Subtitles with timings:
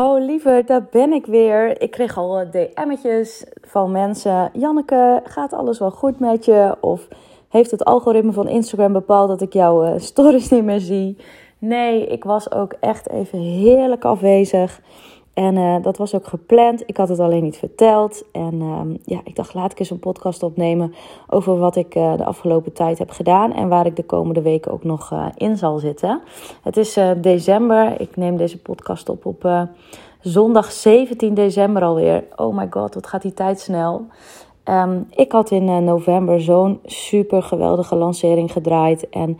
[0.00, 1.82] Ho liever, daar ben ik weer.
[1.82, 4.50] Ik kreeg al DM'tjes van mensen.
[4.52, 6.76] Janneke, gaat alles wel goed met je?
[6.80, 7.08] Of
[7.48, 11.16] heeft het algoritme van Instagram bepaald dat ik jouw uh, stories niet meer zie?
[11.58, 14.80] Nee, ik was ook echt even heerlijk afwezig.
[15.40, 16.82] En uh, dat was ook gepland.
[16.86, 18.24] Ik had het alleen niet verteld.
[18.32, 20.94] En uh, ja, ik dacht, laat ik eens een podcast opnemen
[21.28, 23.52] over wat ik uh, de afgelopen tijd heb gedaan.
[23.52, 26.20] En waar ik de komende weken ook nog uh, in zal zitten.
[26.62, 28.00] Het is december.
[28.00, 29.68] Ik neem deze podcast op op
[30.20, 32.24] zondag 17 december alweer.
[32.36, 34.06] Oh my god, wat gaat die tijd snel.
[34.64, 39.08] Um, ik had in november zo'n super geweldige lancering gedraaid.
[39.08, 39.38] En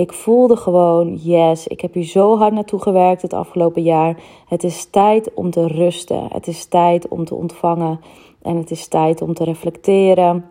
[0.00, 4.16] ik voelde gewoon, yes, ik heb hier zo hard naartoe gewerkt het afgelopen jaar.
[4.48, 6.26] Het is tijd om te rusten.
[6.32, 8.00] Het is tijd om te ontvangen.
[8.42, 10.44] En het is tijd om te reflecteren.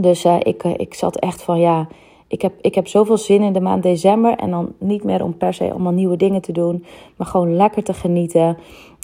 [0.00, 1.88] Dus uh, ik, uh, ik zat echt van, ja,
[2.26, 4.36] ik heb, ik heb zoveel zin in de maand december.
[4.36, 6.84] En dan niet meer om per se allemaal nieuwe dingen te doen.
[7.16, 8.56] Maar gewoon lekker te genieten.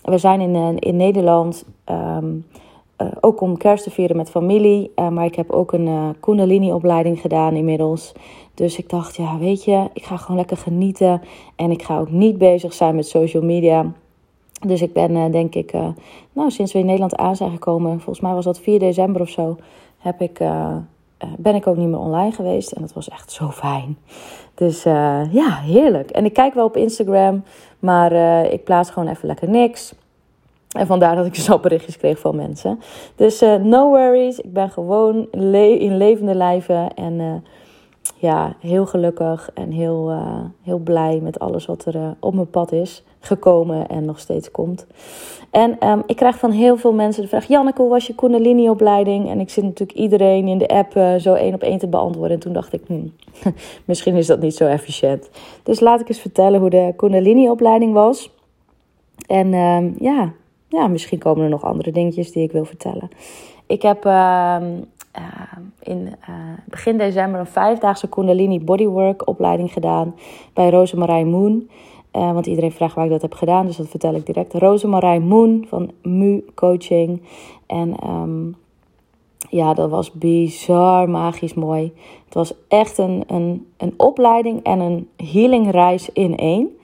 [0.04, 1.64] We zijn in, uh, in Nederland...
[1.90, 2.16] Uh,
[3.20, 4.92] ook om kerst te vieren met familie.
[4.96, 8.12] Uh, maar ik heb ook een uh, Kundalini-opleiding gedaan inmiddels.
[8.54, 11.22] Dus ik dacht, ja, weet je, ik ga gewoon lekker genieten.
[11.56, 13.92] En ik ga ook niet bezig zijn met social media.
[14.66, 15.72] Dus ik ben, denk ik,
[16.32, 19.28] nou, sinds we in Nederland aan zijn gekomen, volgens mij was dat 4 december of
[19.28, 19.56] zo,
[19.98, 20.38] heb ik,
[21.38, 22.72] ben ik ook niet meer online geweest.
[22.72, 23.98] En dat was echt zo fijn.
[24.54, 24.82] Dus
[25.32, 26.10] ja, heerlijk.
[26.10, 27.44] En ik kijk wel op Instagram,
[27.78, 28.12] maar
[28.44, 29.94] ik plaats gewoon even lekker niks.
[30.72, 32.80] En vandaar dat ik dus berichtjes kreeg van mensen.
[33.16, 34.40] Dus uh, no worries.
[34.40, 36.94] Ik ben gewoon in levende lijven.
[36.94, 37.34] En uh,
[38.16, 42.72] ja, heel gelukkig en heel, uh, heel blij met alles wat er op mijn pad
[42.72, 44.86] is gekomen en nog steeds komt.
[45.50, 49.28] En um, ik krijg van heel veel mensen de vraag: Janneke, hoe was je Kundalini-opleiding?
[49.28, 52.32] En ik zit natuurlijk iedereen in de app zo één op één te beantwoorden.
[52.32, 53.12] En toen dacht ik: hmm,
[53.84, 55.30] misschien is dat niet zo efficiënt.
[55.62, 58.30] Dus laat ik eens vertellen hoe de Kundalini-opleiding was.
[59.26, 60.32] En um, ja,
[60.72, 63.08] ja, misschien komen er nog andere dingetjes die ik wil vertellen.
[63.66, 64.56] Ik heb uh,
[65.18, 70.14] uh, in uh, begin december een vijfdaagse Kundalini Bodywork opleiding gedaan
[70.52, 71.68] bij Rosemarijn Moon.
[72.10, 74.54] Eh, want iedereen vraagt waar ik dat heb gedaan, dus dat vertel ik direct.
[74.54, 77.22] Rosemarijn Moon van MU Coaching.
[77.66, 78.56] En um,
[79.50, 81.92] ja, dat was bizar magisch mooi.
[82.24, 86.76] Het was echt een, een, een opleiding en een healingreis in één.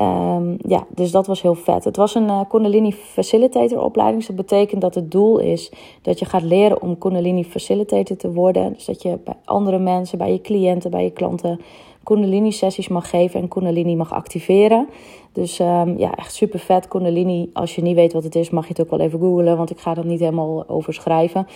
[0.00, 1.84] Um, ja, dus dat was heel vet.
[1.84, 4.18] Het was een uh, Kundalini Facilitator opleiding.
[4.18, 5.72] Dus dat betekent dat het doel is
[6.02, 8.72] dat je gaat leren om Kundalini Facilitator te worden.
[8.72, 11.60] Dus dat je bij andere mensen, bij je cliënten, bij je klanten
[12.08, 14.88] Kundalini sessies mag geven en Kundalini mag activeren.
[15.32, 16.88] Dus um, ja, echt super vet.
[16.88, 19.56] Kundalini, als je niet weet wat het is, mag je het ook wel even googlen.
[19.56, 21.46] Want ik ga er niet helemaal over schrijven.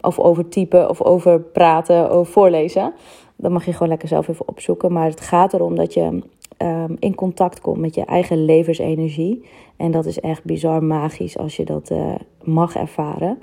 [0.00, 2.92] Of over typen, of over praten, of voorlezen.
[3.36, 4.92] Dan mag je gewoon lekker zelf even opzoeken.
[4.92, 6.22] Maar het gaat erom dat je
[6.62, 9.44] um, in contact komt met je eigen levensenergie.
[9.76, 13.38] En dat is echt bizar magisch als je dat uh, mag ervaren.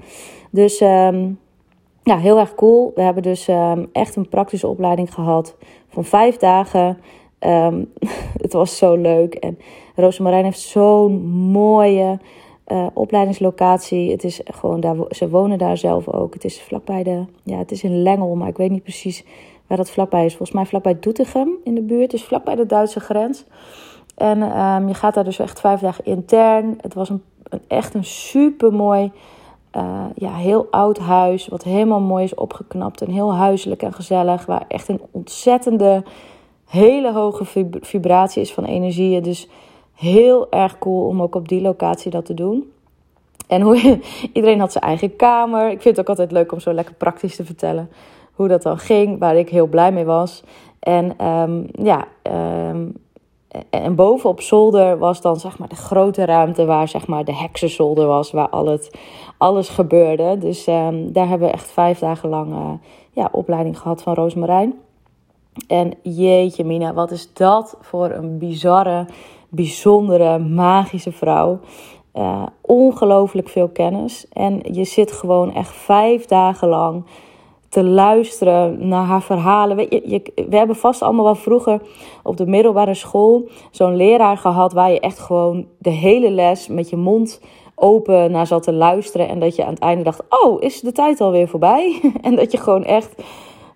[0.51, 1.39] Dus um,
[2.03, 2.91] ja, heel erg cool.
[2.95, 5.55] We hebben dus um, echt een praktische opleiding gehad
[5.88, 6.97] van vijf dagen.
[8.45, 9.34] het was zo leuk.
[9.34, 9.57] En
[9.95, 12.19] Rosemarijn heeft zo'n mooie
[12.67, 14.11] uh, opleidingslocatie.
[14.11, 16.34] Het is gewoon daar, ze wonen daar zelf ook.
[16.34, 19.23] Het is vlakbij de, ja, het is in Lengel, maar ik weet niet precies
[19.67, 20.35] waar dat vlakbij is.
[20.35, 22.11] Volgens mij vlakbij Doetinchem in de buurt.
[22.11, 23.44] Dus vlakbij de Duitse grens.
[24.16, 26.78] En um, je gaat daar dus echt vijf dagen intern.
[26.81, 27.23] Het was een,
[27.67, 29.11] echt een super mooi,
[29.75, 31.47] uh, ja, heel oud huis.
[31.47, 33.01] Wat helemaal mooi is opgeknapt.
[33.01, 34.45] En heel huiselijk en gezellig.
[34.45, 36.03] Waar echt een ontzettende,
[36.66, 39.23] hele hoge vibratie is van energieën.
[39.23, 39.47] Dus
[39.94, 42.72] heel erg cool om ook op die locatie dat te doen.
[43.47, 43.99] En hoe,
[44.34, 45.66] iedereen had zijn eigen kamer.
[45.66, 47.89] Ik vind het ook altijd leuk om zo lekker praktisch te vertellen
[48.37, 50.43] hoe dat dan ging, waar ik heel blij mee was.
[50.79, 52.07] En um, ja,
[52.69, 52.93] um,
[53.69, 57.35] en boven op zolder was dan zeg maar de grote ruimte waar zeg maar de
[57.35, 58.97] heksenzolder was, waar al het,
[59.37, 60.37] alles gebeurde.
[60.37, 62.71] Dus um, daar hebben we echt vijf dagen lang uh,
[63.11, 64.73] ja, opleiding gehad van Roosmarijn.
[65.67, 69.05] En jeetje Mina, wat is dat voor een bizarre,
[69.49, 71.59] bijzondere, magische vrouw.
[72.13, 74.28] Uh, ongelooflijk veel kennis.
[74.33, 77.05] En je zit gewoon echt vijf dagen lang
[77.69, 79.75] te luisteren naar haar verhalen.
[79.75, 81.81] We hebben vast allemaal wel vroeger
[82.23, 86.90] op de middelbare school zo'n leraar gehad waar je echt gewoon de hele les met
[86.90, 87.41] je mond
[87.75, 89.28] open naar zat te luisteren.
[89.28, 92.02] En dat je aan het einde dacht: Oh, is de tijd alweer voorbij?
[92.22, 93.23] en dat je gewoon echt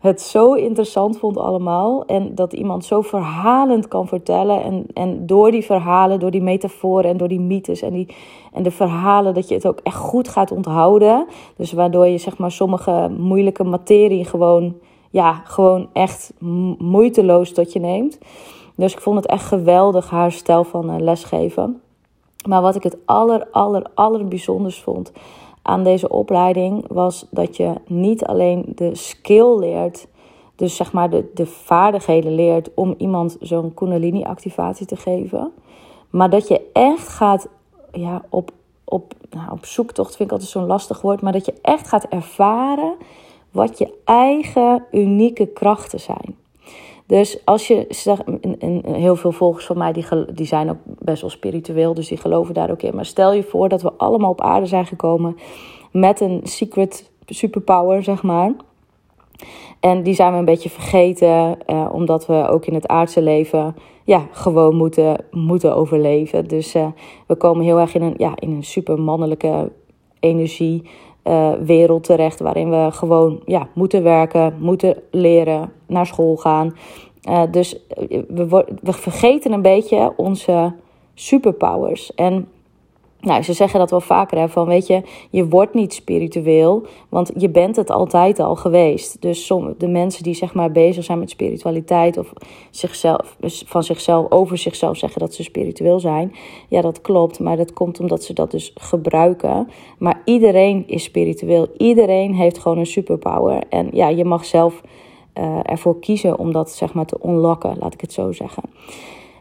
[0.01, 2.05] het zo interessant vond allemaal.
[2.05, 4.63] En dat iemand zo verhalend kan vertellen.
[4.63, 8.15] En, en door die verhalen, door die metaforen en door die mythes en, die,
[8.53, 11.27] en de verhalen, dat je het ook echt goed gaat onthouden.
[11.55, 14.75] Dus waardoor je zeg maar sommige moeilijke materie gewoon,
[15.09, 16.33] ja, gewoon echt
[16.77, 18.17] moeiteloos tot je neemt.
[18.75, 21.81] Dus ik vond het echt geweldig, haar stijl van uh, lesgeven.
[22.47, 25.11] Maar wat ik het aller, aller, aller bijzonders vond
[25.61, 30.07] aan deze opleiding was dat je niet alleen de skill leert,
[30.55, 35.51] dus zeg maar de, de vaardigheden leert om iemand zo'n Kundalini-activatie te geven,
[36.09, 37.47] maar dat je echt gaat
[37.91, 38.51] ja, op,
[38.83, 42.03] op, nou, op zoektocht, vind ik altijd zo'n lastig woord, maar dat je echt gaat
[42.03, 42.93] ervaren
[43.51, 46.35] wat je eigen unieke krachten zijn.
[47.11, 47.85] Dus als je
[48.85, 52.53] heel veel volgers van mij die, die zijn ook best wel spiritueel, dus die geloven
[52.53, 52.95] daar ook in.
[52.95, 55.37] Maar stel je voor dat we allemaal op aarde zijn gekomen
[55.91, 58.51] met een secret superpower, zeg maar.
[59.79, 63.75] En die zijn we een beetje vergeten, eh, omdat we ook in het aardse leven
[64.03, 66.47] ja, gewoon moeten, moeten overleven.
[66.47, 66.87] Dus eh,
[67.27, 69.71] we komen heel erg in een, ja, in een super mannelijke
[70.19, 70.89] energie.
[71.23, 76.75] Uh, wereld terecht waarin we gewoon ja, moeten werken, moeten leren, naar school gaan.
[77.29, 77.85] Uh, dus
[78.27, 80.73] we, we vergeten een beetje onze
[81.13, 82.13] superpowers.
[82.15, 82.47] En
[83.21, 87.31] nou, ze zeggen dat wel vaker, hè, van weet je, je wordt niet spiritueel, want
[87.37, 89.21] je bent het altijd al geweest.
[89.21, 92.33] Dus de mensen die zeg maar bezig zijn met spiritualiteit of
[92.69, 96.33] zichzelf, van zichzelf, over zichzelf zeggen dat ze spiritueel zijn,
[96.67, 99.69] ja dat klopt, maar dat komt omdat ze dat dus gebruiken.
[99.97, 103.63] Maar iedereen is spiritueel, iedereen heeft gewoon een superpower.
[103.69, 104.81] En ja, je mag zelf
[105.37, 108.63] uh, ervoor kiezen om dat zeg maar te unlocken, laat ik het zo zeggen.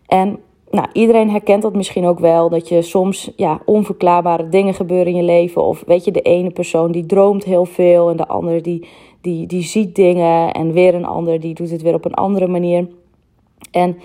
[0.07, 0.39] En
[0.71, 2.49] nou, iedereen herkent dat misschien ook wel.
[2.49, 5.65] Dat je soms ja, onverklaarbare dingen gebeuren in je leven.
[5.65, 8.11] Of weet je, de ene persoon die droomt heel veel.
[8.11, 8.89] En de andere die,
[9.21, 10.53] die, die ziet dingen.
[10.53, 12.89] En weer een ander die doet het weer op een andere manier.
[13.71, 13.99] En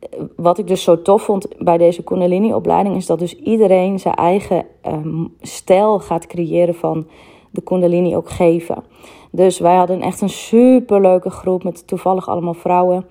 [0.00, 2.96] eh, wat ik dus zo tof vond bij deze Kundalini-opleiding.
[2.96, 7.06] Is dat dus iedereen zijn eigen um, stijl gaat creëren van
[7.50, 8.84] de Kundalini ook geven.
[9.30, 13.06] Dus wij hadden echt een superleuke groep met toevallig allemaal vrouwen.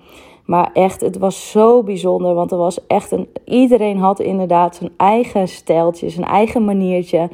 [0.50, 2.34] Maar echt, het was zo bijzonder.
[2.34, 3.28] Want er was echt een.
[3.44, 7.28] Iedereen had inderdaad zijn eigen stijltje, zijn eigen maniertje.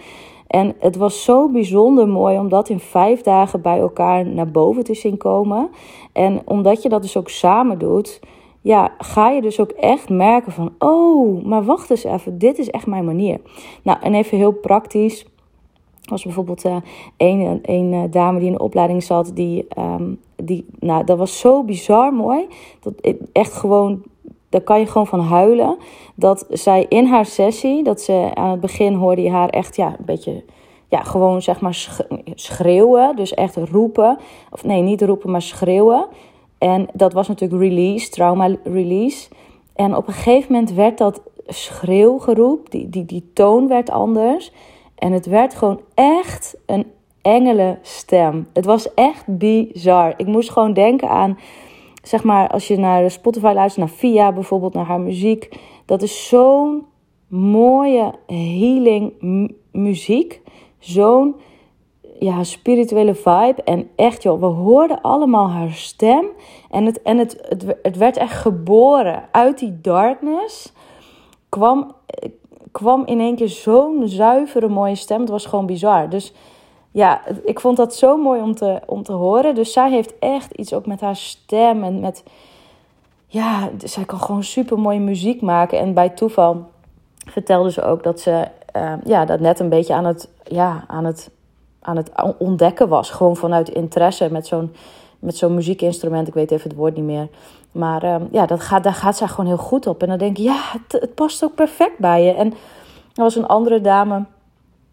[0.47, 4.85] En het was zo bijzonder mooi om dat in vijf dagen bij elkaar naar boven
[4.85, 5.69] te zien komen.
[6.13, 8.21] En omdat je dat dus ook samen doet,
[8.61, 12.71] ja, ga je dus ook echt merken van, oh, maar wacht eens even, dit is
[12.71, 13.41] echt mijn manier.
[13.83, 15.27] Nou, en even heel praktisch
[16.11, 16.77] was bijvoorbeeld uh,
[17.17, 21.39] een, een uh, dame die in de opleiding zat, die, um, die, nou, dat was
[21.39, 22.47] zo bizar mooi.
[22.81, 22.93] Dat
[23.33, 24.03] echt gewoon,
[24.49, 25.77] daar kan je gewoon van huilen.
[26.15, 29.89] Dat zij in haar sessie, dat ze aan het begin hoorde je haar echt, ja,
[29.89, 30.45] een beetje,
[30.89, 31.89] ja, gewoon zeg maar
[32.35, 33.17] schreeuwen.
[33.17, 34.19] Dus echt roepen.
[34.51, 36.07] Of nee, niet roepen, maar schreeuwen.
[36.59, 39.29] En dat was natuurlijk release, trauma release.
[39.75, 44.53] En op een gegeven moment werd dat schreeuwgeroep, die, die, die toon werd anders.
[44.97, 46.87] En het werd gewoon echt een
[47.23, 48.49] engelenstem.
[48.53, 50.15] Het was echt bizar.
[50.17, 51.39] Ik moest gewoon denken aan,
[52.03, 55.49] zeg maar, als je naar Spotify luistert, naar Via bijvoorbeeld, naar haar muziek.
[55.85, 56.87] Dat is zo'n
[57.29, 59.13] mooie healing
[59.73, 60.41] muziek.
[60.79, 61.35] Zo'n
[62.19, 63.63] ja, spirituele vibe.
[63.65, 66.27] En echt, joh, we hoorden allemaal haar stem.
[66.71, 70.73] En het, en het, het, het werd echt geboren uit die darkness.
[71.49, 71.95] Kwam,
[72.77, 75.21] kwam in één keer zo'n zuivere, mooie stem.
[75.21, 76.09] Het was gewoon bizar.
[76.09, 76.33] Dus
[76.91, 79.55] ja, ik vond dat zo mooi om te, om te horen.
[79.55, 82.23] Dus zij heeft echt iets ook met haar stem en met.
[83.27, 85.79] Ja, zij kan gewoon super mooie muziek maken.
[85.79, 86.65] En bij toeval
[87.25, 91.05] vertelde ze ook dat ze uh, ja, dat net een beetje aan het, ja, aan,
[91.05, 91.31] het,
[91.81, 93.11] aan het ontdekken was.
[93.11, 94.73] Gewoon vanuit interesse met zo'n
[95.19, 96.29] met zo'n muziekinstrument.
[96.29, 97.29] Ik weet even het woord niet meer.
[97.77, 100.03] Maar uh, ja, dat gaat, daar gaat zij gewoon heel goed op.
[100.03, 102.33] En dan denk ik, ja, het, past ook perfect bij je.
[102.33, 102.53] En
[103.15, 104.25] er was een andere dame.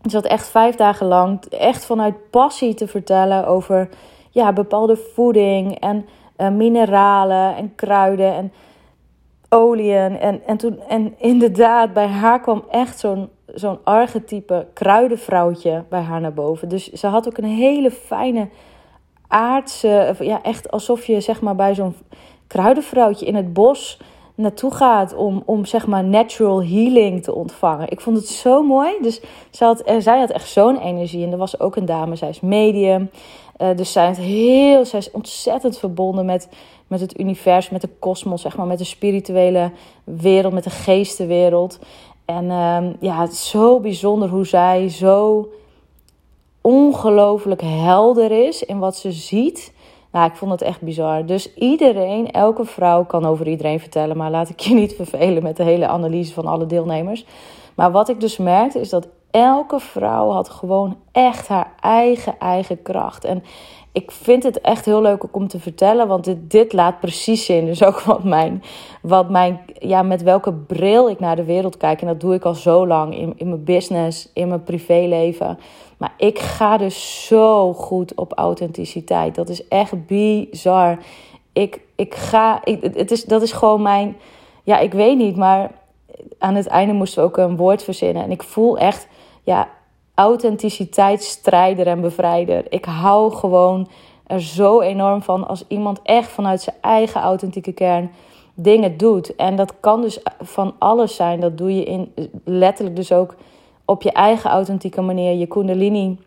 [0.02, 3.90] Die zat echt vijf dagen lang echt vanuit passie te vertellen over
[4.30, 6.06] ja, bepaalde voeding en
[6.38, 8.54] uh, mineralen en kruiden en
[9.50, 10.20] oliën.
[10.20, 16.22] En, en, toen, en inderdaad, bij haar kwam echt zo'n zo'n archetype kruidenvrouwtje bij haar
[16.22, 16.70] naar boven.
[16.70, 18.50] Dus ze had ook een hele fijne
[19.28, 21.96] aardse, ja, echt alsof je zeg maar bij zo'n
[22.48, 24.00] kruidenvrouwtje in het bos
[24.36, 27.90] naartoe gaat om, om zeg maar natural healing te ontvangen.
[27.90, 28.92] Ik vond het zo mooi.
[29.02, 29.22] Dus
[29.52, 31.26] zij had, eh, zij had echt zo'n energie.
[31.26, 33.10] En er was ook een dame, zij is medium.
[33.58, 36.50] Uh, dus zij, is heel, zij is ontzettend verbonden met,
[36.88, 39.72] met het universum, met de kosmos, zeg maar, met de spirituele
[40.04, 41.80] wereld, met de geestenwereld.
[42.26, 45.50] En uh, ja, het is zo bijzonder hoe zij zo
[46.62, 49.74] ongelooflijk helder is in wat ze ziet.
[50.14, 51.26] Nou, ik vond het echt bizar.
[51.26, 54.18] Dus iedereen, elke vrouw kan over iedereen vertellen.
[54.18, 57.26] Maar laat ik je niet vervelen met de hele analyse van alle deelnemers.
[57.76, 62.82] Maar wat ik dus merkte is dat elke vrouw had gewoon echt haar eigen, eigen
[62.82, 63.24] kracht.
[63.24, 63.44] En
[63.92, 67.66] ik vind het echt heel leuk om te vertellen, want dit, dit laat precies zien.
[67.66, 68.64] Dus ook wat mijn,
[69.02, 72.02] wat mijn, ja, met welke bril ik naar de wereld kijk.
[72.02, 75.60] En dat doe ik al zo lang in, in mijn business, in mijn privéleven.
[76.04, 79.36] Maar ik ga dus zo goed op authenticiteit.
[79.36, 80.98] Dat is echt bizar.
[81.54, 84.16] Ik, ik ga, ik, het is, dat is gewoon mijn,
[84.64, 85.72] ja, ik weet niet, maar
[86.38, 88.24] aan het einde moesten we ook een woord verzinnen.
[88.24, 89.08] En ik voel echt,
[89.44, 89.70] ja,
[90.14, 92.66] authenticiteitsstrijder en bevrijder.
[92.70, 93.88] Ik hou gewoon
[94.28, 98.12] er zo enorm van als iemand echt vanuit zijn eigen authentieke kern
[98.54, 99.36] dingen doet.
[99.36, 101.40] En dat kan dus van alles zijn.
[101.40, 103.36] Dat doe je in letterlijk dus ook
[103.94, 105.34] op je eigen authentieke manier.
[105.34, 106.18] Je kundalini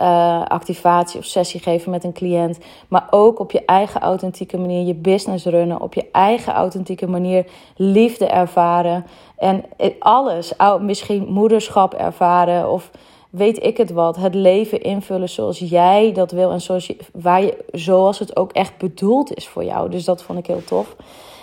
[0.00, 2.58] uh, activatie of sessie geven met een cliënt.
[2.88, 5.80] Maar ook op je eigen authentieke manier je business runnen.
[5.80, 7.46] Op je eigen authentieke manier
[7.76, 9.06] liefde ervaren.
[9.36, 9.64] En
[9.98, 12.90] alles, misschien moederschap ervaren of
[13.30, 14.16] weet ik het wat.
[14.16, 18.52] Het leven invullen zoals jij dat wil en zoals, je, waar je, zoals het ook
[18.52, 19.90] echt bedoeld is voor jou.
[19.90, 20.96] Dus dat vond ik heel tof.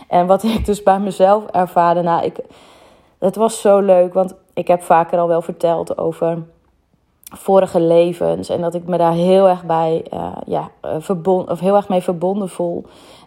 [0.08, 2.38] En wat ik dus bij mezelf ervaarde, nou, ik,
[3.20, 6.44] het was zo leuk, want ik heb vaker al wel verteld over
[7.36, 8.50] vorige levens.
[8.50, 11.90] En dat ik me daar heel erg bij uh, ja, eh, verbonden, of heel erg
[11.90, 12.86] mee verbonden voel.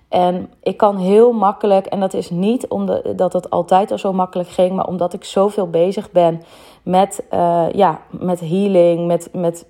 [0.08, 4.12] En ik kan heel makkelijk, en dat is niet omdat dat het altijd al zo
[4.12, 6.42] makkelijk ging, maar omdat ik zoveel bezig ben
[6.82, 9.66] met, uh, ja, met healing, met, met,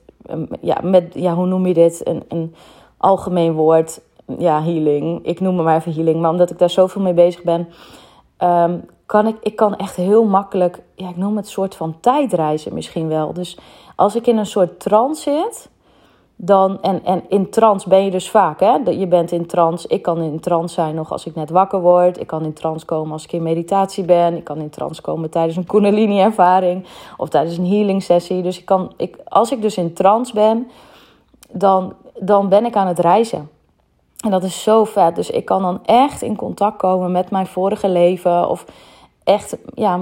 [0.61, 2.01] ja, met ja, hoe noem je dit?
[2.05, 2.55] Een, een
[2.97, 4.01] algemeen woord.
[4.39, 5.27] Ja, healing.
[5.27, 6.21] Ik noem het maar even healing.
[6.21, 7.69] Maar omdat ik daar zoveel mee bezig ben,
[8.43, 12.75] um, kan ik, ik kan echt heel makkelijk, ja, ik noem het soort van tijdreizen
[12.75, 13.33] misschien wel.
[13.33, 13.59] Dus
[13.97, 15.69] als ik in een soort trance zit,
[16.37, 18.75] dan, en, en in trance ben je dus vaak, hè?
[18.75, 19.89] Je bent in trance.
[19.89, 22.21] Ik kan in trance zijn nog als ik net wakker word.
[22.21, 24.37] Ik kan in trance komen als ik in meditatie ben.
[24.37, 26.87] Ik kan in trance komen tijdens een Kundalini-ervaring
[27.17, 28.43] of tijdens een healing sessie.
[28.43, 30.71] Dus ik kan, ik, als ik dus in trance ben,
[31.53, 33.51] dan, dan ben ik aan het reizen.
[34.25, 35.15] En dat is zo vet.
[35.15, 38.49] Dus ik kan dan echt in contact komen met mijn vorige leven.
[38.49, 38.65] Of
[39.31, 40.01] echt ja,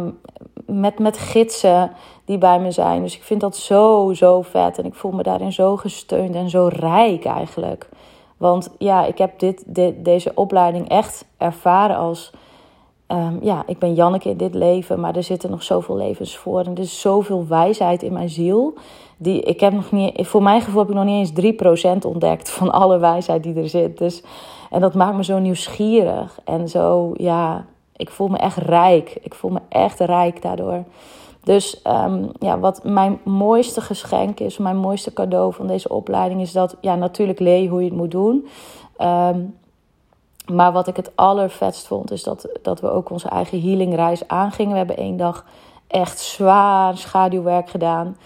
[0.67, 1.91] met, met gidsen
[2.25, 3.03] die bij me zijn.
[3.03, 4.79] Dus ik vind dat zo, zo vet.
[4.79, 7.89] En ik voel me daarin zo gesteund en zo rijk eigenlijk.
[8.37, 9.65] Want ja, ik heb dit,
[9.97, 12.33] deze opleiding echt ervaren als...
[13.13, 16.61] Um, ja, ik ben Janneke in dit leven, maar er zitten nog zoveel levens voor.
[16.61, 18.75] En er is zoveel wijsheid in mijn ziel.
[19.17, 21.55] Die, ik heb nog niet, voor mijn gevoel heb ik nog niet eens
[22.03, 23.99] 3% ontdekt van alle wijsheid die er zit.
[23.99, 24.23] Dus,
[24.71, 26.41] en dat maakt me zo nieuwsgierig.
[26.45, 27.65] En zo, ja,
[27.99, 29.19] ik voel me echt rijk.
[29.23, 30.85] Ik voel me echt rijk daardoor.
[31.43, 36.53] Dus um, ja, wat mijn mooiste geschenk is, mijn mooiste cadeau van deze opleiding, is
[36.53, 38.49] dat, ja, natuurlijk leer je hoe je het moet doen.
[39.01, 39.57] Um,
[40.53, 44.73] maar wat ik het allervetst vond, is dat, dat we ook onze eigen healingreis aangingen.
[44.73, 45.45] We hebben één dag
[45.87, 48.17] echt zwaar schaduwwerk gedaan.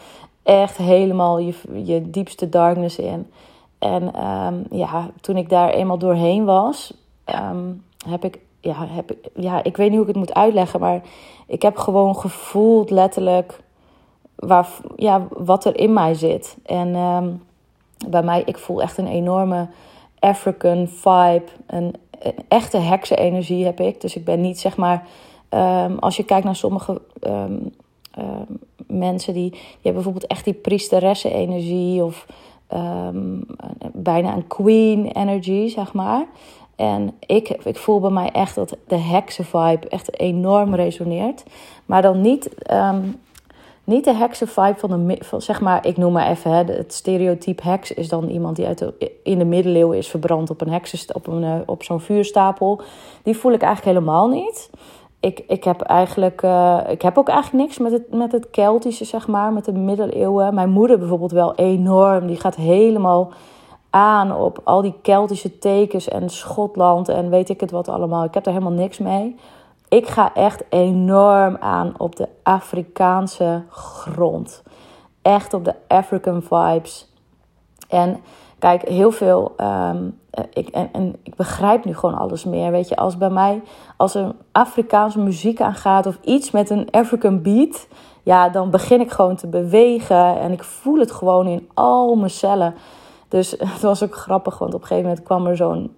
[0.42, 3.30] Echt helemaal je, je diepste darkness in.
[3.78, 6.94] En um, ja, toen ik daar eenmaal doorheen was,
[8.06, 11.02] heb ik ja, heb, ja, ik weet niet hoe ik het moet uitleggen, maar
[11.46, 13.60] ik heb gewoon gevoeld letterlijk
[14.34, 16.56] waar, ja, wat er in mij zit.
[16.64, 17.42] En um,
[18.08, 19.68] bij mij, ik voel echt een enorme
[20.18, 24.00] African vibe, een, een echte heksenenergie heb ik.
[24.00, 25.06] Dus ik ben niet zeg maar,
[25.50, 27.74] um, als je kijkt naar sommige um,
[28.86, 32.26] mensen die, die hebben bijvoorbeeld echt die priesteressen energie of
[33.92, 36.26] bijna een queen energy, zeg maar.
[36.82, 41.42] En ik, ik voel bij mij echt dat de heksenvibe echt enorm resoneert.
[41.86, 43.20] Maar dan niet, um,
[43.84, 47.62] niet de heksenvibe van de, van, zeg maar, ik noem maar even, hè, het stereotype
[47.68, 51.26] heks is dan iemand die uit in de middeleeuwen is verbrand op, een heksen, op,
[51.26, 52.80] een, eh, op zo'n vuurstapel.
[53.22, 54.70] Die voel ik eigenlijk helemaal niet.
[55.20, 59.04] Ik, ik, heb eigenlijk, uh, ik heb ook eigenlijk niks met het, met het Keltische,
[59.04, 60.54] zeg maar, met de middeleeuwen.
[60.54, 62.26] Mijn moeder bijvoorbeeld wel enorm.
[62.26, 63.32] Die gaat helemaal
[63.92, 68.24] aan op al die Keltische tekens en Schotland en weet ik het wat allemaal.
[68.24, 69.36] Ik heb er helemaal niks mee.
[69.88, 74.62] Ik ga echt enorm aan op de Afrikaanse grond.
[75.22, 77.12] Echt op de African vibes.
[77.88, 78.20] En
[78.58, 79.54] kijk, heel veel.
[79.60, 80.20] Um,
[80.52, 82.70] ik, en, en, ik begrijp nu gewoon alles meer.
[82.70, 83.62] Weet je, als bij mij,
[83.96, 87.86] als er Afrikaanse muziek aangaat of iets met een African beat,
[88.22, 92.30] ja, dan begin ik gewoon te bewegen en ik voel het gewoon in al mijn
[92.30, 92.74] cellen.
[93.32, 95.96] Dus het was ook grappig, want op een gegeven moment kwam er zo'n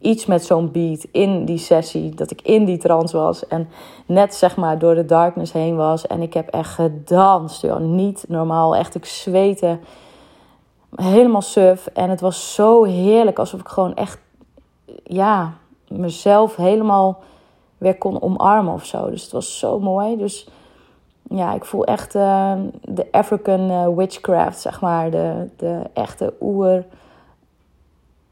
[0.00, 2.14] iets met zo'n beat in die sessie.
[2.14, 3.68] Dat ik in die trance was en
[4.06, 6.06] net zeg maar door de darkness heen was.
[6.06, 7.78] En ik heb echt gedanst, joh.
[7.78, 8.76] niet normaal.
[8.76, 9.78] Echt, ik zweette
[10.94, 11.86] helemaal suf.
[11.86, 14.18] En het was zo heerlijk, alsof ik gewoon echt,
[15.04, 15.54] ja,
[15.88, 17.18] mezelf helemaal
[17.78, 19.10] weer kon omarmen of zo.
[19.10, 20.16] Dus het was zo mooi.
[20.16, 20.48] Dus
[21.34, 25.10] ja, ik voel echt uh, de African uh, witchcraft, zeg maar.
[25.10, 26.84] De, de echte oer.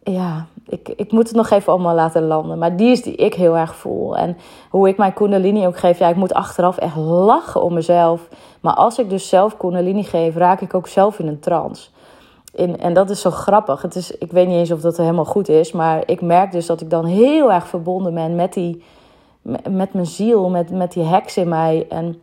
[0.03, 2.59] Ja, ik, ik moet het nog even allemaal laten landen.
[2.59, 4.17] Maar die is die ik heel erg voel.
[4.17, 4.37] En
[4.71, 5.99] hoe ik mijn Kundalini ook geef.
[5.99, 8.29] Ja, ik moet achteraf echt lachen om mezelf.
[8.61, 11.89] Maar als ik dus zelf Kundalini geef, raak ik ook zelf in een trance.
[12.55, 13.83] In, en dat is zo grappig.
[13.83, 15.73] Het is, ik weet niet eens of dat helemaal goed is.
[15.73, 18.85] Maar ik merk dus dat ik dan heel erg verbonden ben met, die,
[19.69, 20.49] met mijn ziel.
[20.49, 21.87] Met, met die heks in mij.
[21.89, 22.21] En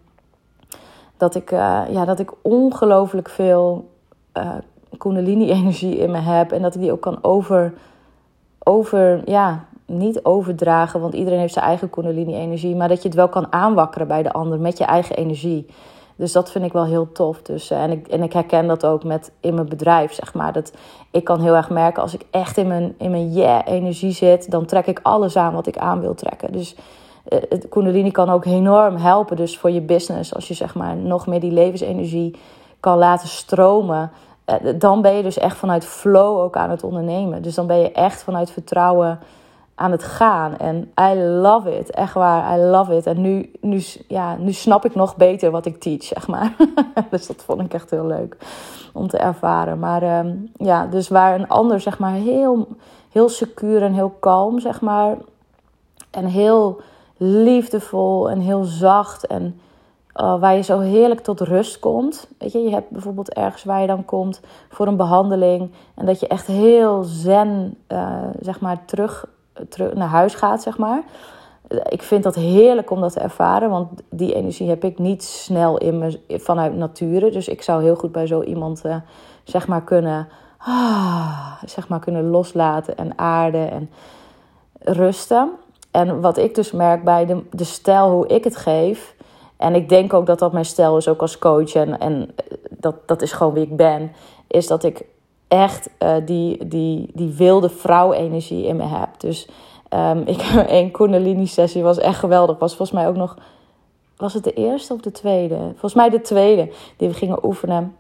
[1.17, 3.89] dat ik, uh, ja, dat ik ongelooflijk veel
[4.38, 4.50] uh,
[4.98, 6.51] Kundalini-energie in me heb.
[6.51, 7.74] En dat ik die ook kan over,
[8.63, 11.00] over, ja, niet overdragen.
[11.00, 12.75] Want iedereen heeft zijn eigen Kundalini-energie.
[12.75, 15.65] Maar dat je het wel kan aanwakkeren bij de ander met je eigen energie.
[16.15, 17.41] Dus dat vind ik wel heel tof.
[17.41, 20.53] Dus, uh, en, ik, en ik herken dat ook met in mijn bedrijf, zeg maar.
[20.53, 20.74] Dat
[21.12, 24.65] ik kan heel erg merken als ik echt in mijn, in mijn yeah-energie zit, dan
[24.65, 26.51] trek ik alles aan wat ik aan wil trekken.
[26.51, 26.75] Dus
[27.25, 30.36] het Kundalini kan ook enorm helpen dus voor je business.
[30.36, 32.36] Als je zeg maar nog meer die levensenergie
[32.79, 34.12] kan laten stromen.
[34.46, 37.41] Uh, dan ben je dus echt vanuit flow ook aan het ondernemen.
[37.41, 39.20] Dus dan ben je echt vanuit vertrouwen
[39.75, 40.58] aan het gaan.
[40.58, 41.91] En I love it.
[41.91, 43.05] Echt waar, I love it.
[43.05, 46.55] En nu, nu, ja, nu snap ik nog beter wat ik teach, zeg maar.
[47.12, 48.38] dus dat vond ik echt heel leuk
[48.94, 49.79] om te ervaren.
[49.79, 52.67] Maar um, ja, dus waar een ander, zeg maar, heel,
[53.12, 55.17] heel secuur en heel kalm, zeg maar.
[56.12, 56.82] En heel
[57.17, 59.27] liefdevol en heel zacht.
[59.27, 59.60] En
[60.22, 62.27] uh, waar je zo heerlijk tot rust komt.
[62.38, 65.72] Weet je, je hebt bijvoorbeeld ergens waar je dan komt voor een behandeling.
[65.95, 69.25] En dat je echt heel zen, uh, zeg maar, terug
[69.69, 71.03] terug naar huis gaat, zeg maar.
[71.89, 75.77] Ik vind dat heerlijk om dat te ervaren, want die energie heb ik niet snel
[75.77, 77.31] in me vanuit nature.
[77.31, 78.95] Dus ik zou heel goed bij zo iemand, uh,
[79.43, 83.89] zeg maar, kunnen, ah, zeg maar, kunnen loslaten en aarden en
[84.79, 85.51] rusten.
[85.95, 89.15] En wat ik dus merk bij de, de stijl hoe ik het geef,
[89.57, 92.35] en ik denk ook dat dat mijn stijl is, ook als coach, en, en
[92.69, 94.11] dat, dat is gewoon wie ik ben,
[94.47, 95.05] is dat ik
[95.47, 99.09] echt uh, die, die, die wilde vrouw-energie in me heb.
[99.17, 99.47] Dus
[99.89, 102.59] um, ik heb één Kundalini-sessie, was echt geweldig.
[102.59, 103.37] Was volgens mij ook nog,
[104.17, 105.57] was het de eerste of de tweede?
[105.57, 107.95] Volgens mij de tweede, die we gingen oefenen.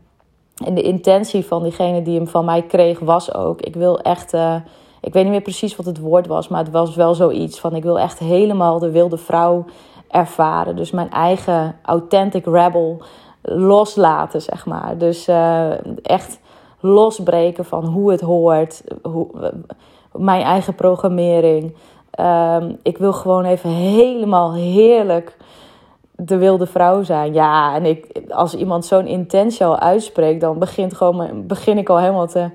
[0.65, 4.33] En de intentie van diegene die hem van mij kreeg was ook: ik wil echt.
[4.33, 4.55] Uh,
[5.05, 7.75] ik weet niet meer precies wat het woord was, maar het was wel zoiets van:
[7.75, 9.65] ik wil echt helemaal de wilde vrouw
[10.07, 10.75] ervaren.
[10.75, 13.01] Dus mijn eigen authentic rebel
[13.41, 14.97] loslaten, zeg maar.
[14.97, 15.71] Dus uh,
[16.05, 16.39] echt
[16.79, 19.27] losbreken van hoe het hoort, hoe,
[20.11, 21.75] mijn eigen programmering.
[22.19, 25.37] Um, ik wil gewoon even helemaal heerlijk
[26.15, 27.33] de wilde vrouw zijn.
[27.33, 31.99] Ja, en ik, als iemand zo'n intentie al uitspreekt, dan begint gewoon, begin ik al
[31.99, 32.49] helemaal te,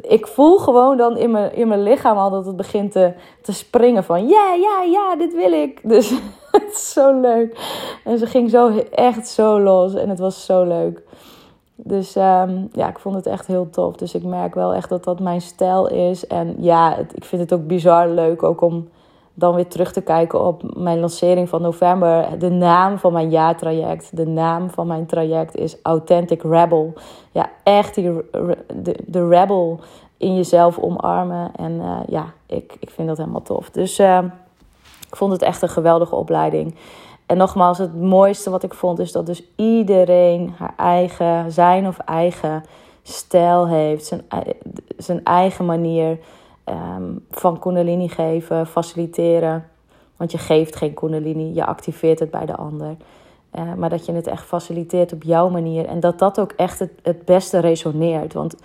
[0.00, 3.52] Ik voel gewoon dan in mijn, in mijn lichaam al dat het begint te, te
[3.52, 4.28] springen van...
[4.28, 5.80] Ja, ja, ja, dit wil ik.
[5.94, 6.10] Dus
[6.50, 7.58] het is zo leuk.
[8.04, 11.02] En ze ging zo echt zo los en het was zo leuk.
[11.76, 13.96] Dus um, ja, ik vond het echt heel tof.
[13.96, 16.26] Dus ik merk wel echt dat dat mijn stijl is.
[16.26, 18.88] En ja, ik vind het ook bizar leuk ook om
[19.34, 22.38] dan weer terug te kijken op mijn lancering van november.
[22.38, 26.92] De naam van mijn jaartraject, de naam van mijn traject is Authentic Rebel.
[27.32, 28.10] Ja, echt die,
[28.74, 29.80] de, de rebel
[30.16, 31.50] in jezelf omarmen.
[31.56, 33.70] En uh, ja, ik, ik vind dat helemaal tof.
[33.70, 34.18] Dus uh,
[35.08, 36.74] ik vond het echt een geweldige opleiding.
[37.26, 41.98] En nogmaals, het mooiste wat ik vond is dat dus iedereen haar eigen, zijn of
[41.98, 42.64] eigen
[43.02, 44.06] stijl heeft.
[44.06, 44.22] Zijn,
[44.96, 46.18] zijn eigen manier
[46.64, 49.64] um, van kundalini geven, faciliteren.
[50.16, 52.96] Want je geeft geen kundalini, je activeert het bij de ander.
[53.58, 55.86] Uh, maar dat je het echt faciliteert op jouw manier.
[55.86, 58.32] En dat dat ook echt het, het beste resoneert.
[58.32, 58.56] Want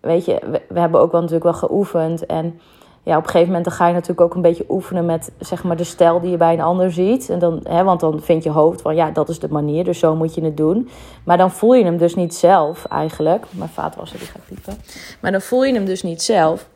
[0.00, 2.26] weet je, we, hebben ook wel natuurlijk wel geoefend.
[2.26, 2.60] En
[3.02, 5.64] ja, op een gegeven moment dan ga je natuurlijk ook een beetje oefenen met zeg
[5.64, 7.28] maar, de stijl die je bij een ander ziet.
[7.28, 9.98] En dan, hè, want dan vindt je hoofd van ja, dat is de manier, dus
[9.98, 10.88] zo moet je het doen.
[11.24, 13.46] Maar dan voel je hem dus niet zelf eigenlijk.
[13.50, 14.74] Mijn vaatwasser die gaat piepen.
[15.20, 16.68] Maar dan voel je hem dus niet zelf.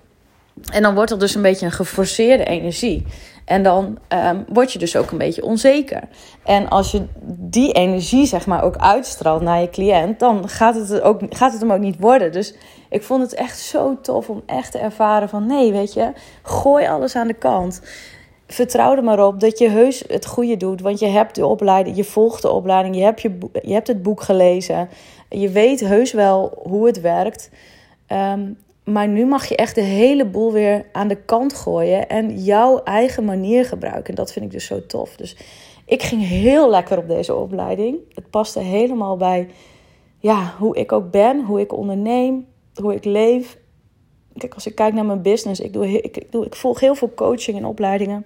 [0.72, 3.06] En dan wordt er dus een beetje een geforceerde energie.
[3.44, 6.02] En dan um, word je dus ook een beetje onzeker.
[6.44, 11.00] En als je die energie, zeg maar, ook uitstraalt naar je cliënt, dan gaat het,
[11.00, 12.32] ook, gaat het hem ook niet worden.
[12.32, 12.54] Dus
[12.88, 16.86] ik vond het echt zo tof om echt te ervaren van nee, weet je, gooi
[16.86, 17.82] alles aan de kant.
[18.46, 20.80] Vertrouw er maar op dat je heus het goede doet.
[20.80, 24.02] Want je hebt de opleiding, je volgt de opleiding, je hebt, je, je hebt het
[24.02, 24.88] boek gelezen.
[25.28, 27.50] Je weet heus wel hoe het werkt.
[28.08, 32.42] Um, maar nu mag je echt de hele boel weer aan de kant gooien en
[32.42, 34.04] jouw eigen manier gebruiken.
[34.04, 35.16] En dat vind ik dus zo tof.
[35.16, 35.36] Dus
[35.84, 37.98] ik ging heel lekker op deze opleiding.
[38.14, 39.48] Het paste helemaal bij
[40.18, 43.58] ja, hoe ik ook ben, hoe ik onderneem, hoe ik leef.
[44.36, 46.94] Kijk, als ik kijk naar mijn business, ik, doe, ik, ik, doe, ik volg heel
[46.94, 48.24] veel coaching en opleidingen.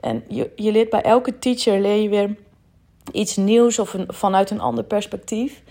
[0.00, 2.36] En je, je leert bij elke teacher leer je weer
[3.12, 5.62] iets nieuws of vanuit een ander perspectief.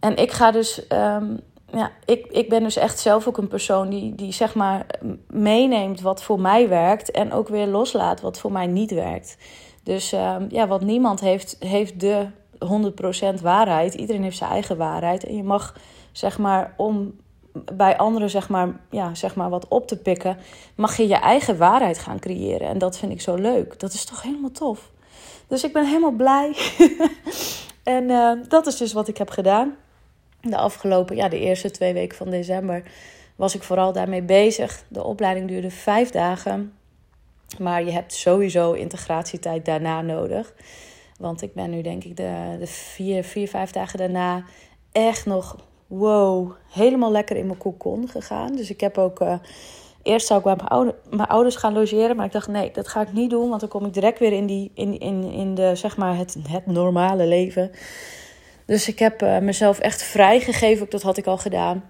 [0.00, 1.36] En ik ga dus, ehm,
[1.72, 4.86] ja, ik, ik ben dus echt zelf ook een persoon die, die zeg maar
[5.26, 9.36] meeneemt wat voor mij werkt en ook weer loslaat wat voor mij niet werkt.
[9.82, 12.26] Dus ehm, ja, wat niemand heeft, heeft de
[13.38, 13.94] 100% waarheid.
[13.94, 15.24] Iedereen heeft zijn eigen waarheid.
[15.24, 15.76] En je mag,
[16.12, 17.14] zeg maar, om
[17.72, 20.38] bij anderen zeg maar, ja, zeg maar wat op te pikken,
[20.74, 22.68] mag je je eigen waarheid gaan creëren.
[22.68, 23.80] En dat vind ik zo leuk.
[23.80, 24.90] Dat is toch helemaal tof.
[25.46, 26.56] Dus ik ben helemaal blij.
[27.82, 29.76] en uh, dat is dus wat ik heb gedaan.
[30.40, 32.82] De afgelopen, ja, de eerste twee weken van december
[33.36, 34.84] was ik vooral daarmee bezig.
[34.88, 36.72] De opleiding duurde vijf dagen.
[37.58, 40.54] Maar je hebt sowieso integratietijd daarna nodig.
[41.18, 44.44] Want ik ben nu denk ik de, de vier, vier, vijf dagen daarna
[44.92, 48.56] echt nog, wow, helemaal lekker in mijn cocon gegaan.
[48.56, 49.34] Dus ik heb ook, uh,
[50.02, 52.16] eerst zou ik bij mijn, mijn ouders gaan logeren.
[52.16, 53.48] Maar ik dacht, nee, dat ga ik niet doen.
[53.48, 56.36] Want dan kom ik direct weer in, die, in, in, in de, zeg maar, het,
[56.48, 57.70] het normale leven.
[58.70, 60.86] Dus ik heb uh, mezelf echt vrijgegeven.
[60.90, 61.84] Dat had ik al gedaan.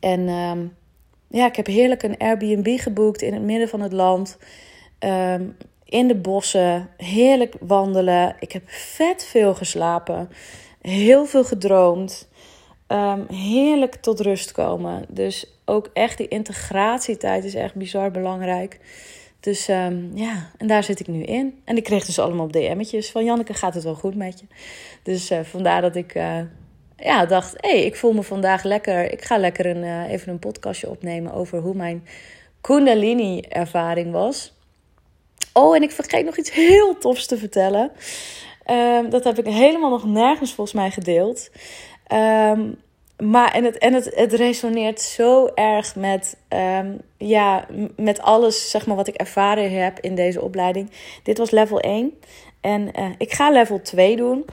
[0.00, 0.76] En um,
[1.28, 4.38] ja, ik heb heerlijk een Airbnb geboekt in het midden van het land.
[4.98, 8.36] Um, in de bossen, heerlijk wandelen.
[8.38, 10.28] Ik heb vet veel geslapen,
[10.80, 12.28] heel veel gedroomd.
[12.88, 15.04] Um, heerlijk tot rust komen.
[15.08, 18.80] Dus ook echt die integratietijd is echt bizar belangrijk.
[19.40, 21.60] Dus um, ja, en daar zit ik nu in.
[21.64, 24.46] En ik kreeg dus allemaal DM'tjes van Janneke, gaat het wel goed met je?
[25.02, 26.38] Dus uh, vandaar dat ik uh,
[26.96, 29.12] ja, dacht, hé, hey, ik voel me vandaag lekker.
[29.12, 32.06] Ik ga lekker een, uh, even een podcastje opnemen over hoe mijn
[32.60, 34.54] Kundalini-ervaring was.
[35.52, 37.92] Oh, en ik vergeet nog iets heel tofs te vertellen.
[38.70, 41.50] Um, dat heb ik helemaal nog nergens volgens mij gedeeld.
[42.12, 42.76] Um,
[43.18, 48.86] maar en, het, en het, het resoneert zo erg met, um, ja, met alles zeg
[48.86, 50.90] maar, wat ik ervaren heb in deze opleiding.
[51.22, 52.12] Dit was level 1.
[52.60, 54.44] En uh, ik ga level 2 doen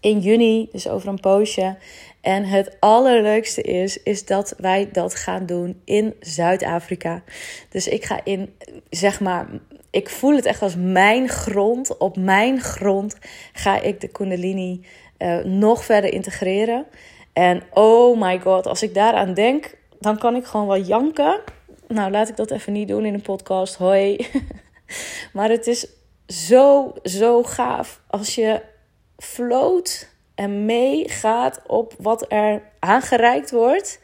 [0.00, 1.76] in juni, dus over een poosje.
[2.20, 7.22] En het allerleukste is, is dat wij dat gaan doen in Zuid-Afrika.
[7.68, 8.54] Dus ik ga in,
[8.90, 9.48] zeg maar,
[9.90, 11.96] ik voel het echt als mijn grond.
[11.96, 13.16] Op mijn grond
[13.52, 14.80] ga ik de Kundalini
[15.18, 16.86] uh, nog verder integreren.
[17.32, 21.40] En oh my god, als ik daaraan denk, dan kan ik gewoon wel janken.
[21.88, 23.74] Nou, laat ik dat even niet doen in een podcast.
[23.74, 24.26] Hoi.
[25.32, 25.86] maar het is
[26.26, 28.62] zo, zo gaaf als je
[29.18, 34.00] floot en meegaat op wat er aangereikt wordt.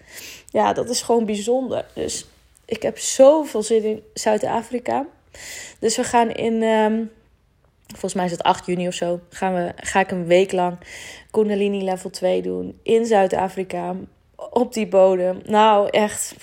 [0.51, 1.87] Ja, dat is gewoon bijzonder.
[1.95, 2.27] Dus
[2.65, 5.07] ik heb zoveel zin in Zuid-Afrika.
[5.79, 7.11] Dus we gaan in, um,
[7.89, 10.79] volgens mij is het 8 juni of zo, gaan we, ga ik een week lang
[11.31, 13.97] Kundalini level 2 doen in Zuid-Afrika.
[14.51, 15.41] Op die bodem.
[15.47, 16.35] Nou, echt.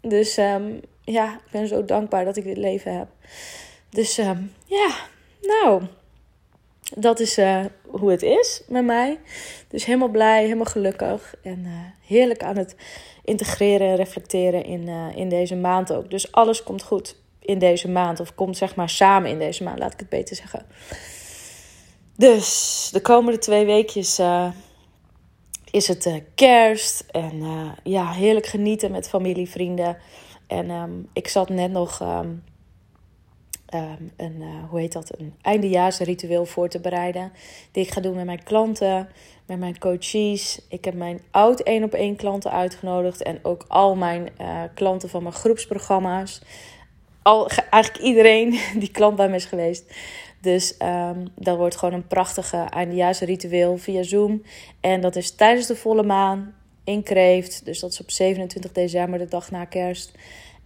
[0.00, 3.08] Dus um, ja, ik ben zo dankbaar dat ik dit leven heb.
[3.90, 4.94] Dus um, ja,
[5.40, 5.82] nou,
[6.96, 9.18] dat is uh, hoe het is met mij.
[9.68, 11.34] Dus helemaal blij, helemaal gelukkig.
[11.42, 11.72] En uh,
[12.06, 12.76] heerlijk aan het
[13.24, 16.10] integreren en reflecteren in, uh, in deze maand ook.
[16.10, 18.20] Dus alles komt goed in deze maand.
[18.20, 20.66] Of komt zeg maar samen in deze maand, laat ik het beter zeggen.
[22.16, 24.50] Dus de komende twee weekjes uh,
[25.70, 27.04] is het uh, kerst.
[27.10, 29.96] En uh, ja, heerlijk genieten met familie, vrienden.
[30.46, 32.44] En um, ik zat net nog um,
[33.74, 37.32] um, een, hoe heet dat, een eindejaarsritueel voor te bereiden.
[37.72, 39.08] Die ik ga doen met mijn klanten,
[39.46, 40.60] met mijn coaches.
[40.68, 43.22] Ik heb mijn oud één op één klanten uitgenodigd.
[43.22, 44.28] En ook al mijn
[44.74, 46.40] klanten van mijn groepsprogramma's
[47.22, 49.84] al, eigenlijk iedereen die klant bij me is geweest.
[50.40, 54.42] Dus um, dat wordt gewoon een prachtige eindejaarsritueel via Zoom.
[54.80, 56.54] En dat is tijdens de volle maan
[56.84, 57.64] in Kreeft.
[57.64, 60.12] Dus dat is op 27 december, de dag na kerst.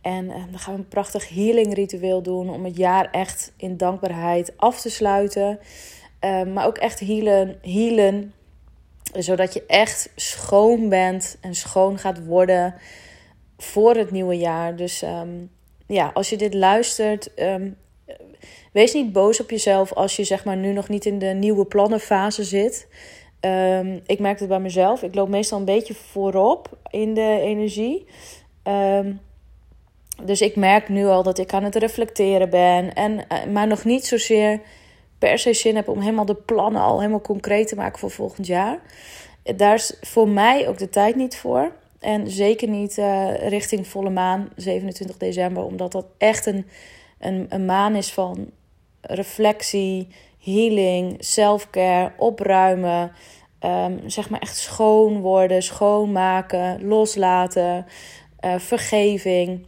[0.00, 3.76] En uh, dan gaan we een prachtig healing ritueel doen om het jaar echt in
[3.76, 5.58] dankbaarheid af te sluiten.
[6.20, 8.32] Uh, maar ook echt healen, healen,
[9.14, 12.74] zodat je echt schoon bent en schoon gaat worden
[13.58, 14.76] voor het nieuwe jaar.
[14.76, 15.04] Dus
[15.86, 17.76] ja, als je dit luistert, um,
[18.72, 21.64] wees niet boos op jezelf als je zeg maar nu nog niet in de nieuwe
[21.64, 22.88] plannenfase zit.
[23.40, 25.02] Um, ik merk het bij mezelf.
[25.02, 28.06] Ik loop meestal een beetje voorop in de energie.
[28.64, 29.20] Um,
[30.22, 32.94] dus ik merk nu al dat ik aan het reflecteren ben.
[32.94, 34.60] En, uh, maar nog niet zozeer
[35.18, 38.46] per se zin heb om helemaal de plannen al helemaal concreet te maken voor volgend
[38.46, 38.78] jaar.
[39.56, 41.72] Daar is voor mij ook de tijd niet voor.
[42.06, 46.66] En zeker niet uh, richting volle maan, 27 december, omdat dat echt een,
[47.18, 48.50] een, een maan is van
[49.00, 50.08] reflectie,
[50.42, 53.12] healing, self-care, opruimen.
[53.60, 57.86] Um, zeg maar echt schoon worden, schoonmaken, loslaten,
[58.40, 59.66] uh, vergeving.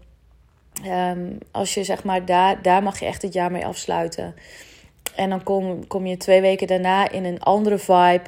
[0.87, 4.35] Um, als je zeg maar daar, daar mag je echt het jaar mee afsluiten.
[5.15, 8.23] En dan kom, kom je twee weken daarna in een andere vibe.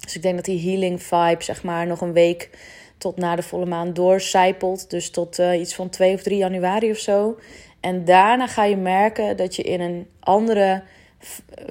[0.00, 2.50] Dus ik denk dat die healing vibe, zeg maar, nog een week
[2.98, 4.90] tot na de volle maan doorcijpelt.
[4.90, 7.38] Dus tot uh, iets van 2 of 3 januari of zo.
[7.80, 10.82] En daarna ga je merken dat je in een andere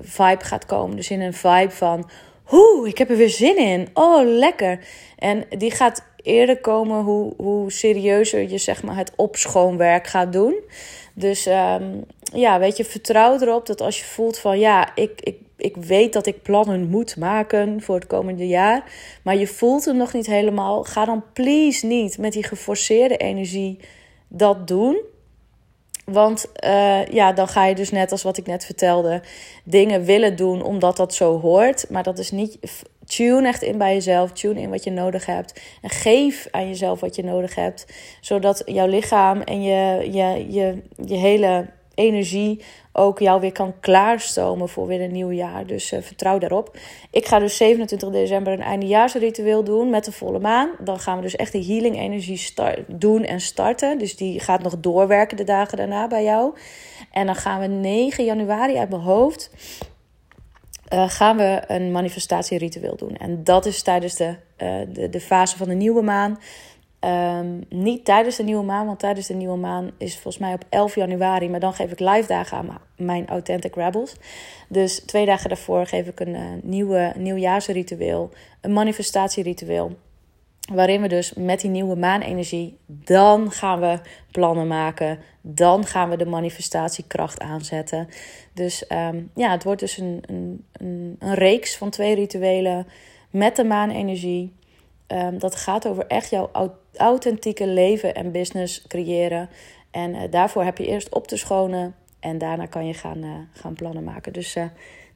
[0.01, 0.95] vibe gaat komen.
[0.95, 2.09] Dus in een vibe van,
[2.51, 3.87] Oeh, ik heb er weer zin in.
[3.93, 4.79] Oh, lekker.
[5.17, 10.55] En die gaat eerder komen hoe, hoe serieuzer je zeg maar, het opschoonwerk gaat doen.
[11.13, 15.37] Dus um, ja, weet je, vertrouw erop dat als je voelt van ja, ik, ik,
[15.57, 18.91] ik weet dat ik plannen moet maken voor het komende jaar.
[19.23, 20.83] Maar je voelt hem nog niet helemaal.
[20.83, 23.79] Ga dan please niet met die geforceerde energie
[24.27, 25.01] dat doen.
[26.05, 29.21] Want uh, ja, dan ga je dus net als wat ik net vertelde,
[29.63, 31.89] dingen willen doen omdat dat zo hoort.
[31.89, 32.59] Maar dat is niet.
[33.05, 34.31] Tune echt in bij jezelf.
[34.31, 35.61] Tune in wat je nodig hebt.
[35.81, 37.85] En geef aan jezelf wat je nodig hebt.
[38.21, 44.69] Zodat jouw lichaam en je, je, je, je hele energie ook jou weer kan klaarstomen
[44.69, 45.65] voor weer een nieuw jaar.
[45.65, 46.77] Dus uh, vertrouw daarop.
[47.11, 50.69] Ik ga dus 27 december een eindejaarsritueel doen met de volle maan.
[50.79, 52.53] Dan gaan we dus echt de healing energie
[52.87, 53.97] doen en starten.
[53.97, 56.53] Dus die gaat nog doorwerken de dagen daarna bij jou.
[57.11, 59.51] En dan gaan we 9 januari uit mijn hoofd.
[60.93, 63.17] Uh, gaan we een manifestatieritueel doen.
[63.17, 66.39] En dat is tijdens de, uh, de, de fase van de nieuwe maan.
[67.05, 70.65] Um, niet tijdens de nieuwe maan, want tijdens de nieuwe maan is volgens mij op
[70.69, 71.49] 11 januari.
[71.49, 74.15] Maar dan geef ik live dagen aan mijn Authentic Rebels.
[74.69, 78.29] Dus twee dagen daarvoor geef ik een uh, nieuwe nieuwjaarsritueel,
[78.61, 79.97] een manifestatieritueel.
[80.73, 83.99] Waarin we dus met die nieuwe maanenergie, dan gaan we
[84.31, 85.19] plannen maken.
[85.41, 88.07] Dan gaan we de manifestatiekracht aanzetten.
[88.53, 92.87] Dus um, ja, het wordt dus een, een, een, een reeks van twee rituelen
[93.29, 94.53] met de maanenergie.
[95.07, 96.49] Um, dat gaat over echt jouw
[96.97, 99.49] authentieke leven en business creëren.
[99.91, 103.31] En uh, daarvoor heb je eerst op te schonen en daarna kan je gaan, uh,
[103.53, 104.33] gaan plannen maken.
[104.33, 104.65] Dus uh,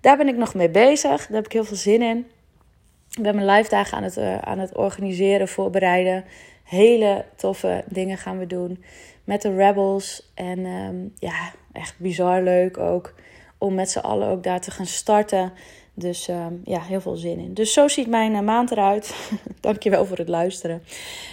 [0.01, 1.27] daar ben ik nog mee bezig.
[1.27, 2.17] Daar heb ik heel veel zin in.
[3.11, 6.25] Ik ben mijn live dagen aan het, aan het organiseren, voorbereiden.
[6.63, 8.83] Hele toffe dingen gaan we doen
[9.23, 10.31] met de Rebels.
[10.33, 13.13] En um, ja, echt bizar leuk ook
[13.57, 15.53] om met z'n allen ook daar te gaan starten.
[15.99, 17.53] Dus uh, ja, heel veel zin in.
[17.53, 19.15] Dus zo ziet mijn uh, maand eruit.
[19.59, 20.83] Dankjewel voor het luisteren.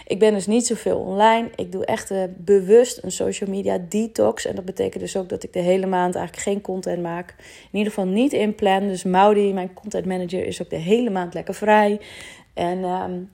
[0.06, 1.50] Ik ben dus niet zoveel online.
[1.54, 4.44] Ik doe echt uh, bewust een social media detox.
[4.46, 7.34] En dat betekent dus ook dat ik de hele maand eigenlijk geen content maak.
[7.72, 8.88] In ieder geval niet inplan.
[8.88, 12.00] Dus Maudi, mijn content manager, is ook de hele maand lekker vrij.
[12.54, 13.30] En um,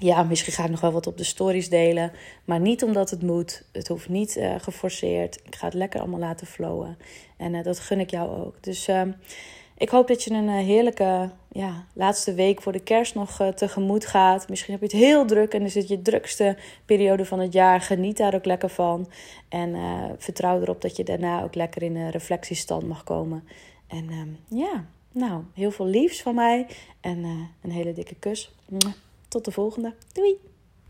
[0.00, 2.12] ja, misschien ga ik nog wel wat op de stories delen.
[2.44, 3.64] Maar niet omdat het moet.
[3.72, 5.40] Het hoeft niet uh, geforceerd.
[5.44, 6.98] Ik ga het lekker allemaal laten flowen.
[7.36, 8.62] En uh, dat gun ik jou ook.
[8.62, 9.02] Dus uh,
[9.78, 14.06] ik hoop dat je een uh, heerlijke ja, laatste week voor de kerst nog tegemoet
[14.06, 14.48] gaat.
[14.48, 17.80] Misschien heb je het heel druk en is het je drukste periode van het jaar.
[17.80, 19.08] Geniet daar ook lekker van.
[19.48, 19.76] En
[20.18, 23.48] vertrouw erop dat je daarna ook lekker in een reflectiestand mag komen.
[23.86, 26.66] En ehm, ja, nou, heel veel liefs van mij.
[27.00, 27.24] En
[27.62, 28.54] een hele dikke kus.
[29.34, 29.94] Tot de volgende.
[30.12, 30.53] Doei!